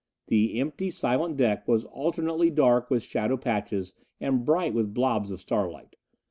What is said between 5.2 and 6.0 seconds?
of starlight.